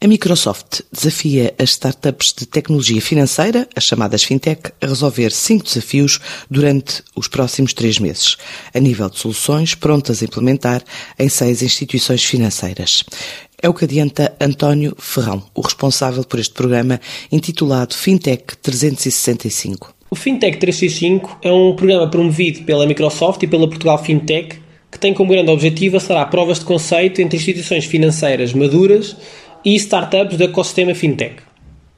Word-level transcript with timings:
A 0.00 0.06
Microsoft 0.06 0.82
desafia 0.92 1.52
as 1.58 1.70
startups 1.70 2.32
de 2.32 2.46
tecnologia 2.46 3.02
financeira, 3.02 3.68
as 3.74 3.82
chamadas 3.82 4.22
fintech, 4.22 4.70
a 4.80 4.86
resolver 4.86 5.32
cinco 5.32 5.64
desafios 5.64 6.20
durante 6.48 7.02
os 7.16 7.26
próximos 7.26 7.72
três 7.72 7.98
meses, 7.98 8.36
a 8.72 8.78
nível 8.78 9.10
de 9.10 9.18
soluções 9.18 9.74
prontas 9.74 10.22
a 10.22 10.24
implementar 10.24 10.84
em 11.18 11.28
seis 11.28 11.62
instituições 11.62 12.22
financeiras. 12.22 13.02
É 13.60 13.68
o 13.68 13.74
que 13.74 13.86
adianta 13.86 14.36
António 14.40 14.94
Ferrão, 15.00 15.42
o 15.52 15.62
responsável 15.62 16.22
por 16.22 16.38
este 16.38 16.54
programa 16.54 17.00
intitulado 17.32 17.92
Fintech 17.92 18.56
365. 18.62 19.92
O 20.12 20.14
Fintech 20.14 20.58
365 20.58 21.40
é 21.42 21.50
um 21.50 21.74
programa 21.74 22.08
promovido 22.08 22.62
pela 22.62 22.86
Microsoft 22.86 23.42
e 23.42 23.48
pela 23.48 23.68
Portugal 23.68 23.98
Fintech 23.98 24.60
que 24.90 24.98
tem 24.98 25.12
como 25.12 25.30
grande 25.30 25.50
objetivo 25.50 25.96
acelerar 25.96 26.30
provas 26.30 26.60
de 26.60 26.64
conceito 26.64 27.20
entre 27.20 27.36
instituições 27.36 27.84
financeiras 27.84 28.54
maduras 28.54 29.16
e 29.64 29.74
startups 29.76 30.36
do 30.36 30.44
ecossistema 30.44 30.94
fintech. 30.94 31.36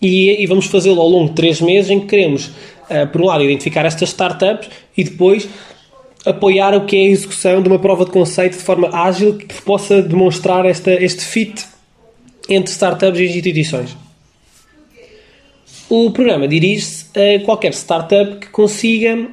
E, 0.00 0.42
e 0.42 0.46
vamos 0.46 0.66
fazê-lo 0.66 1.00
ao 1.00 1.08
longo 1.08 1.28
de 1.28 1.34
três 1.34 1.60
meses, 1.60 1.90
em 1.90 2.00
que 2.00 2.06
queremos, 2.06 2.46
uh, 2.46 3.06
por 3.10 3.20
um 3.20 3.26
lado, 3.26 3.44
identificar 3.44 3.84
estas 3.84 4.08
startups 4.08 4.68
e 4.96 5.04
depois 5.04 5.48
apoiar 6.24 6.74
o 6.74 6.84
que 6.84 6.96
é 6.96 7.00
a 7.00 7.10
execução 7.10 7.62
de 7.62 7.68
uma 7.68 7.78
prova 7.78 8.04
de 8.04 8.10
conceito 8.10 8.56
de 8.56 8.62
forma 8.62 8.88
ágil 8.92 9.36
que 9.36 9.62
possa 9.62 10.02
demonstrar 10.02 10.64
esta, 10.66 10.92
este 10.92 11.24
fit 11.24 11.64
entre 12.48 12.72
startups 12.72 13.20
e 13.20 13.26
instituições. 13.26 13.96
O 15.88 16.10
programa 16.10 16.48
dirige-se 16.48 17.06
a 17.14 17.44
qualquer 17.44 17.74
startup 17.74 18.38
que 18.38 18.48
consiga 18.48 19.28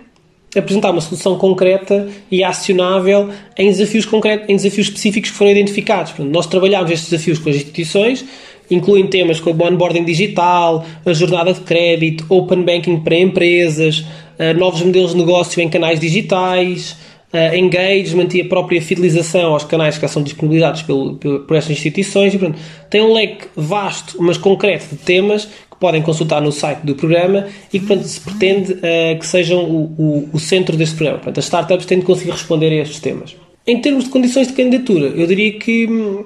apresentar 0.56 0.92
uma 0.92 1.02
solução 1.02 1.38
concreta 1.38 2.08
e 2.32 2.44
acionável 2.44 3.30
em 3.58 3.70
desafios, 3.70 4.06
concretos, 4.06 4.50
em 4.50 4.56
desafios 4.56 4.88
específicos 4.88 5.32
que 5.32 5.38
foram 5.38 5.52
identificados. 5.52 6.12
Portanto, 6.12 6.34
nós 6.34 6.48
trabalhamos 6.48 6.90
estes 6.92 7.10
desafios 7.10 7.40
com 7.40 7.50
as 7.50 7.56
instituições, 7.58 8.26
incluem 8.70 9.08
temas 9.08 9.40
como 9.40 9.64
o 9.64 9.68
onboarding 9.68 10.04
digital, 10.04 10.86
a 11.06 11.14
jornada 11.14 11.54
de 11.54 11.62
crédito, 11.62 12.26
open 12.30 12.64
banking 12.64 13.00
para 13.00 13.16
empresas, 13.16 14.06
eh, 14.38 14.54
novos 14.54 14.82
modelos 14.82 15.12
de 15.12 15.18
negócio 15.18 15.62
em 15.62 15.70
canais 15.70 16.00
digitais, 16.00 16.96
uh, 17.34 17.56
engagement 17.56 18.30
e 18.34 18.42
a 18.42 18.46
própria 18.46 18.82
fidelização 18.82 19.54
aos 19.54 19.64
canais 19.64 19.98
que 19.98 20.08
são 20.08 20.22
disponibilizados 20.24 20.82
pelo, 20.82 21.16
pelo, 21.16 21.40
por 21.42 21.58
estas 21.58 21.72
instituições. 21.72 22.34
E, 22.34 22.38
portanto, 22.38 22.60
tem 22.90 23.02
um 23.02 23.14
leque 23.14 23.48
vasto, 23.56 24.18
mas 24.22 24.38
concreto 24.38 24.88
de 24.96 24.98
temas 24.98 25.48
podem 25.80 26.02
consultar 26.02 26.42
no 26.42 26.52
site 26.52 26.80
do 26.80 26.94
programa 26.94 27.48
e 27.72 27.80
que 27.80 27.86
portanto, 27.86 28.06
se 28.06 28.20
pretende 28.20 28.74
uh, 28.74 29.18
que 29.18 29.26
sejam 29.26 29.64
o, 29.64 29.84
o, 29.98 30.30
o, 30.34 30.40
centro 30.40 30.76
deste 30.76 30.96
programa. 30.96 31.20
Portanto, 31.20 31.38
as 31.40 31.46
startups 31.46 31.86
têm 31.86 32.00
de 32.00 32.06
conseguir 32.06 32.32
responder 32.32 32.70
a 32.70 32.82
estes 32.82 33.00
temas. 33.00 33.36
Em 33.66 33.80
termos 33.80 34.06
de 34.06 34.10
condições 34.10 34.48
de 34.48 34.54
candidatura, 34.54 35.08
eu 35.08 35.26
diria 35.26 35.54
que, 35.54 35.88
hum, 35.88 36.26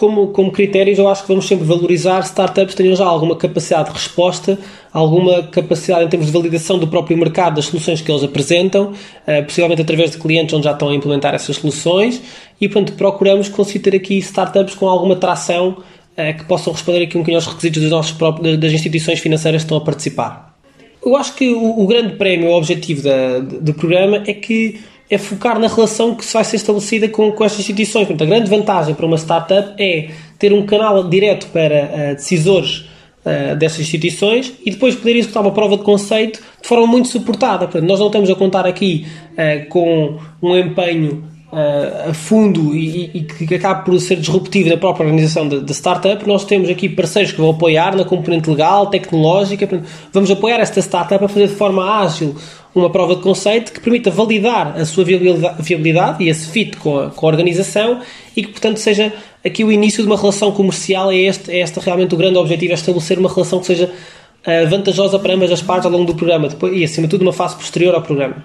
como, 0.00 0.28
como 0.28 0.50
critérios, 0.50 0.98
eu 0.98 1.06
acho 1.06 1.20
que 1.20 1.28
vamos 1.28 1.46
sempre 1.46 1.66
valorizar 1.66 2.20
startups 2.20 2.74
que 2.74 2.82
tenham 2.82 2.96
já 2.96 3.04
alguma 3.04 3.36
capacidade 3.36 3.90
de 3.90 3.92
resposta, 3.92 4.58
alguma 4.90 5.42
capacidade 5.42 6.06
em 6.06 6.08
termos 6.08 6.28
de 6.28 6.32
validação 6.32 6.78
do 6.78 6.88
próprio 6.88 7.18
mercado 7.18 7.56
das 7.56 7.66
soluções 7.66 8.00
que 8.00 8.10
eles 8.10 8.24
apresentam, 8.24 8.92
uh, 8.92 9.44
possivelmente 9.44 9.82
através 9.82 10.12
de 10.12 10.16
clientes 10.16 10.54
onde 10.54 10.64
já 10.64 10.72
estão 10.72 10.88
a 10.88 10.94
implementar 10.94 11.34
essas 11.34 11.56
soluções, 11.56 12.22
e 12.58 12.66
portanto 12.66 12.96
procuramos 12.96 13.50
conseguir 13.50 13.80
ter 13.80 13.94
aqui 13.94 14.16
startups 14.16 14.74
com 14.74 14.88
alguma 14.88 15.16
tração 15.16 15.76
uh, 16.16 16.38
que 16.38 16.46
possam 16.46 16.72
responder 16.72 17.02
aqui 17.02 17.18
um 17.18 17.20
bocadinho 17.20 17.36
aos 17.36 17.46
requisitos 17.46 17.82
dos 17.82 17.90
nossos 17.90 18.12
próprios, 18.12 18.56
das 18.56 18.72
instituições 18.72 19.18
financeiras 19.18 19.60
que 19.60 19.66
estão 19.66 19.76
a 19.76 19.82
participar. 19.82 20.56
Eu 21.04 21.14
acho 21.14 21.34
que 21.34 21.50
o, 21.50 21.78
o 21.78 21.86
grande 21.86 22.16
prémio, 22.16 22.48
o 22.48 22.56
objetivo 22.56 23.02
da, 23.02 23.38
do 23.38 23.74
programa 23.74 24.22
é 24.26 24.32
que 24.32 24.80
é 25.10 25.18
focar 25.18 25.58
na 25.58 25.66
relação 25.66 26.14
que 26.14 26.24
vai 26.32 26.44
ser 26.44 26.56
estabelecida 26.56 27.08
com, 27.08 27.32
com 27.32 27.44
estas 27.44 27.60
instituições. 27.60 28.06
Portanto, 28.06 28.28
a 28.28 28.30
grande 28.30 28.48
vantagem 28.48 28.94
para 28.94 29.04
uma 29.04 29.18
startup 29.18 29.74
é 29.76 30.10
ter 30.38 30.52
um 30.52 30.64
canal 30.64 31.02
direto 31.08 31.48
para 31.48 31.84
uh, 31.84 32.14
decisores 32.14 32.88
uh, 33.24 33.56
dessas 33.56 33.80
instituições 33.80 34.52
e 34.64 34.70
depois 34.70 34.94
poder 34.94 35.16
executar 35.16 35.42
uma 35.42 35.50
prova 35.50 35.76
de 35.76 35.82
conceito 35.82 36.40
de 36.62 36.68
forma 36.68 36.86
muito 36.86 37.08
suportada. 37.08 37.66
Portanto, 37.66 37.88
nós 37.88 37.98
não 37.98 38.06
estamos 38.06 38.30
a 38.30 38.34
contar 38.36 38.66
aqui 38.66 39.04
uh, 39.32 39.68
com 39.68 40.16
um 40.40 40.56
empenho 40.56 41.28
a 42.08 42.14
fundo 42.14 42.76
e, 42.76 43.10
e, 43.12 43.22
que 43.24 43.52
acaba 43.56 43.82
por 43.82 43.98
ser 43.98 44.14
disruptivo 44.20 44.68
na 44.68 44.76
própria 44.76 45.04
organização 45.04 45.48
da 45.48 45.72
startup, 45.72 46.24
nós 46.24 46.44
temos 46.44 46.70
aqui 46.70 46.88
parceiros 46.88 47.32
que 47.32 47.40
vão 47.40 47.50
apoiar 47.50 47.96
na 47.96 48.04
componente 48.04 48.48
legal, 48.48 48.86
tecnológica. 48.86 49.68
Vamos 50.12 50.30
apoiar 50.30 50.60
esta 50.60 50.80
startup 50.80 51.24
a 51.24 51.26
fazer 51.26 51.48
de 51.48 51.56
forma 51.56 52.02
ágil 52.04 52.36
uma 52.74 52.90
prova 52.90 53.16
de 53.16 53.22
conceito 53.22 53.72
que 53.72 53.80
permita 53.80 54.10
validar 54.10 54.78
a 54.78 54.84
sua 54.84 55.04
viabilidade, 55.04 56.22
e 56.22 56.28
esse 56.28 56.48
fit 56.48 56.76
com 56.76 56.98
a, 56.98 57.10
com 57.10 57.26
a, 57.26 57.28
organização 57.28 58.00
e 58.36 58.42
que, 58.42 58.48
portanto, 58.48 58.78
seja 58.78 59.12
aqui 59.44 59.64
o 59.64 59.72
início 59.72 60.02
de 60.02 60.08
uma 60.08 60.16
relação 60.16 60.52
comercial. 60.52 61.10
É 61.10 61.16
este, 61.16 61.50
é 61.50 61.60
este 61.60 61.80
realmente 61.80 62.14
o 62.14 62.18
grande 62.18 62.38
objetivo: 62.38 62.72
é 62.72 62.74
estabelecer 62.74 63.18
uma 63.18 63.28
relação 63.28 63.58
que 63.60 63.66
seja 63.66 63.86
uh, 63.86 64.68
vantajosa 64.68 65.18
para 65.18 65.34
ambas 65.34 65.50
as 65.50 65.62
partes 65.62 65.86
ao 65.86 65.92
longo 65.92 66.04
do 66.04 66.14
programa 66.14 66.48
depois, 66.48 66.76
e, 66.76 66.84
acima 66.84 67.06
de 67.06 67.10
tudo, 67.10 67.22
uma 67.22 67.32
fase 67.32 67.56
posterior 67.56 67.94
ao 67.94 68.02
programa. 68.02 68.44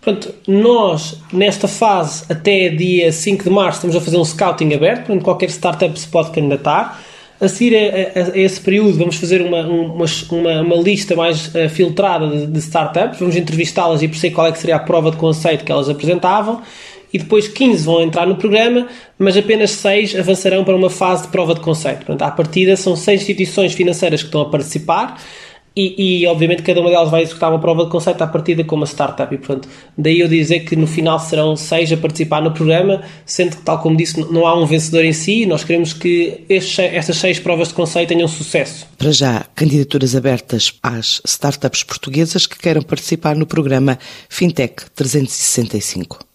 Portanto, 0.00 0.34
nós, 0.46 1.20
nesta 1.32 1.66
fase, 1.66 2.24
até 2.30 2.68
dia 2.68 3.10
5 3.12 3.44
de 3.44 3.50
março, 3.50 3.78
estamos 3.78 3.96
a 3.96 4.00
fazer 4.00 4.16
um 4.16 4.24
scouting 4.24 4.72
aberto, 4.72 5.06
portanto, 5.06 5.22
qualquer 5.22 5.50
startup 5.50 5.98
se 5.98 6.06
pode 6.06 6.30
candidatar. 6.30 7.02
A 7.40 7.46
seguir 7.46 7.76
a, 7.76 8.20
a, 8.20 8.32
a 8.32 8.38
esse 8.38 8.60
período, 8.60 8.98
vamos 8.98 9.16
fazer 9.16 9.40
uma, 9.40 9.60
uma, 9.60 10.04
uma, 10.30 10.62
uma 10.62 10.76
lista 10.76 11.14
mais 11.14 11.54
uh, 11.54 11.68
filtrada 11.68 12.26
de, 12.28 12.46
de, 12.48 12.58
startups, 12.58 13.20
vamos 13.20 13.36
entrevistá-las 13.36 14.02
e 14.02 14.08
perceber 14.08 14.34
qual 14.34 14.46
é 14.48 14.52
que 14.52 14.58
seria 14.58 14.76
a 14.76 14.80
prova 14.80 15.10
de 15.10 15.16
conceito 15.16 15.64
que 15.64 15.70
elas 15.70 15.88
apresentavam. 15.88 16.62
E 17.12 17.16
depois 17.16 17.48
15 17.48 17.84
vão 17.84 18.02
entrar 18.02 18.26
no 18.26 18.36
programa, 18.36 18.86
mas 19.18 19.36
apenas 19.36 19.70
6 19.70 20.16
avançarão 20.16 20.62
para 20.62 20.76
uma 20.76 20.90
fase 20.90 21.22
de 21.22 21.28
prova 21.28 21.54
de 21.54 21.60
conceito. 21.60 21.98
Portanto, 22.04 22.22
à 22.22 22.30
partida, 22.30 22.76
são 22.76 22.94
6 22.94 23.22
instituições 23.22 23.72
financeiras 23.72 24.20
que 24.20 24.28
estão 24.28 24.42
a 24.42 24.50
participar 24.50 25.18
e, 25.78 26.22
e, 26.22 26.26
obviamente 26.26 26.62
cada 26.62 26.80
uma 26.80 26.90
delas 26.90 27.08
vai 27.08 27.22
executar 27.22 27.50
uma 27.50 27.60
prova 27.60 27.84
de 27.84 27.90
conceito 27.90 28.20
à 28.22 28.26
partida 28.26 28.64
como 28.64 28.80
uma 28.80 28.86
startup 28.86 29.32
e 29.32 29.38
portanto 29.38 29.68
daí 29.96 30.18
eu 30.18 30.26
dizer 30.26 30.60
que 30.60 30.74
no 30.74 30.86
final 30.86 31.20
serão 31.20 31.54
seis 31.54 31.92
a 31.92 31.96
participar 31.96 32.42
no 32.42 32.50
programa 32.50 33.02
sendo 33.24 33.56
que 33.56 33.62
tal 33.62 33.78
como 33.78 33.96
disse 33.96 34.20
não 34.32 34.44
há 34.46 34.58
um 34.58 34.66
vencedor 34.66 35.04
em 35.04 35.12
si 35.12 35.46
nós 35.46 35.62
queremos 35.62 35.92
que 35.92 36.44
estas 36.48 37.16
seis 37.16 37.38
provas 37.38 37.68
de 37.68 37.74
conceito 37.74 38.08
tenham 38.08 38.26
sucesso. 38.26 38.86
Para 38.96 39.12
já, 39.12 39.46
candidaturas 39.54 40.16
abertas 40.16 40.72
às 40.82 41.20
startups 41.24 41.84
portuguesas 41.84 42.46
que 42.46 42.58
queiram 42.58 42.82
participar 42.82 43.36
no 43.36 43.46
programa 43.46 43.98
Fintech 44.28 44.90
365. 44.94 46.18